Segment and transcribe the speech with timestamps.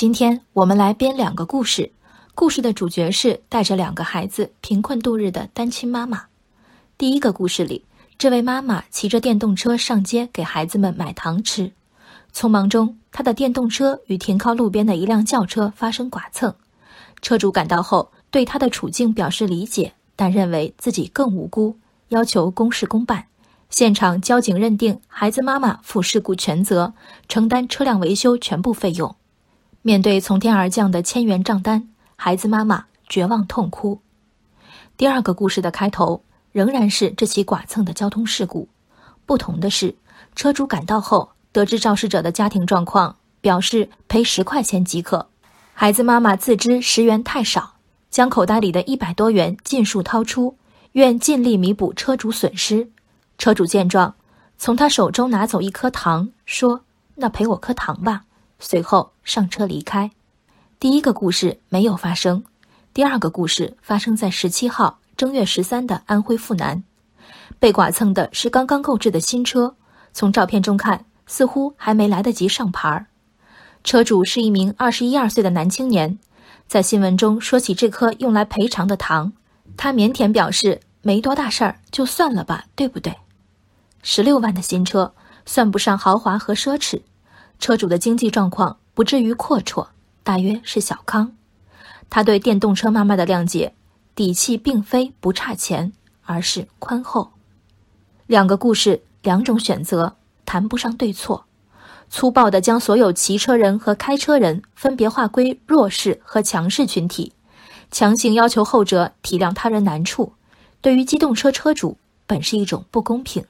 [0.00, 1.92] 今天我们来编两个故事，
[2.34, 6.24] 故事的主角是带着两个孩子贫困度日的单亲妈妈。
[6.96, 7.84] 第一个故事里，
[8.16, 11.72] 这位妈妈骑着电动车上街给孩子们买糖吃，
[12.32, 16.54] 匆忙中，她的电动车与停靠路边的一辆轿车发生剐蹭。
[17.20, 21.76] 车主赶到后，对她的处境表示理解，但认为自己更无辜，
[22.08, 23.26] 要求公事公办。
[23.68, 26.94] 现场交警认定孩子妈妈负事故全责，
[27.28, 29.14] 承担车辆维修全部费用。
[29.82, 34.02] 面对从天而降的千元账单，孩子妈妈绝望痛哭。
[34.98, 36.22] 第二个故事的开头
[36.52, 38.68] 仍然是这起剐蹭的交通事故，
[39.24, 39.94] 不同的是，
[40.36, 45.30] 车主赶到后得知肇事者的家庭状况，表示赔十块钱即可。
[45.72, 47.76] 孩子妈妈自知十元太少，
[48.10, 50.58] 将口袋里的一百多元尽数掏出，
[50.92, 52.90] 愿尽力弥补车主损失。
[53.38, 54.14] 车主见状，
[54.58, 56.82] 从他手中拿走一颗糖，说
[57.16, 58.24] ：“那赔我颗糖吧。”
[58.60, 60.10] 随后上车离开。
[60.78, 62.44] 第一个故事没有发生，
[62.94, 66.84] 第二个故事发生在十七号正月十三的安徽阜南。
[67.58, 69.74] 被剐蹭的是刚刚购置的新车，
[70.12, 73.06] 从照片中看，似乎还没来得及上牌儿。
[73.82, 76.18] 车主是一名二十一二岁的男青年，
[76.66, 79.32] 在新闻中说起这颗用来赔偿的糖，
[79.76, 83.16] 他腼腆表示没多大事儿，就算了吧，对不对？
[84.02, 85.12] 十六万的新车
[85.44, 87.02] 算不上豪华和奢侈。
[87.60, 89.88] 车主的经济状况不至于阔绰，
[90.24, 91.32] 大约是小康。
[92.08, 93.74] 他对电动车妈妈的谅解，
[94.14, 97.32] 底气并非不差钱，而是宽厚。
[98.26, 101.44] 两个故事，两种选择，谈不上对错。
[102.08, 107.32] 粗暴地将所有骑车人和开车人分别划归弱势和强势群体，
[107.90, 110.32] 强行要求后者体谅他人难处，
[110.80, 113.44] 对于机动车车主本是一种不公平。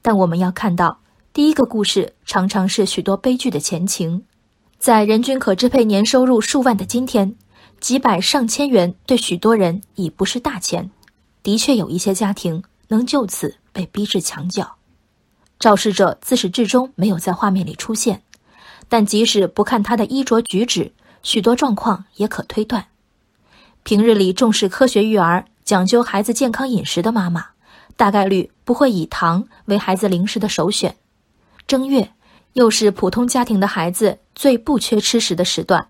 [0.00, 1.00] 但我们要看到。
[1.38, 4.24] 第一个故事常常是许多悲剧的前情，
[4.80, 7.32] 在人均可支配年收入数万的今天，
[7.78, 10.90] 几百上千元对许多人已不是大钱。
[11.44, 14.74] 的确有一些家庭能就此被逼至墙角。
[15.60, 18.20] 肇事者自始至终没有在画面里出现，
[18.88, 20.90] 但即使不看他的衣着举止，
[21.22, 22.84] 许多状况也可推断。
[23.84, 27.46] 平日里重视科学育儿、讲究孩子健康饮食的妈妈，
[27.96, 30.96] 大概率不会以糖为孩子零食的首选。
[31.68, 32.10] 正月，
[32.54, 35.88] 又是普通家庭的孩子最不缺吃食的时段。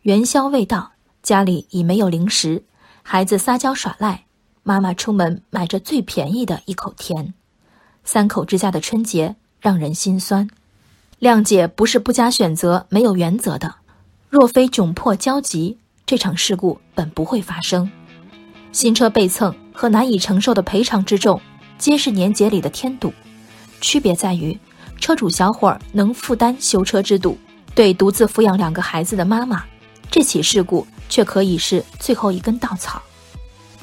[0.00, 0.92] 元宵未到，
[1.22, 2.64] 家里已没有零食，
[3.02, 4.24] 孩子撒娇耍赖，
[4.62, 7.34] 妈妈出门买着最便宜的一口甜。
[8.04, 10.48] 三口之家的春节让人心酸。
[11.20, 13.74] 谅解不是不加选择、没有原则的。
[14.30, 15.76] 若非窘迫焦急，
[16.06, 17.90] 这场事故本不会发生。
[18.72, 21.38] 新车被蹭和难以承受的赔偿之重，
[21.76, 23.12] 皆是年节里的添堵。
[23.82, 24.58] 区别在于。
[25.06, 27.38] 车主小伙能负担修车之堵，
[27.76, 29.62] 对独自抚养两个孩子的妈妈，
[30.10, 33.00] 这起事故却可以是最后一根稻草。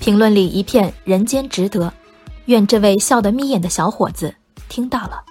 [0.02, 1.94] 评论里一片人间值得，
[2.48, 4.36] 愿这位笑得眯眼的小伙子
[4.68, 5.24] 听到了。